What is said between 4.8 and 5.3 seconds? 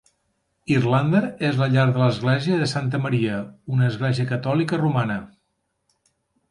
romana.